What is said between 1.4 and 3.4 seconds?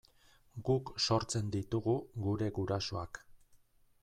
ditugu gure gurasoak.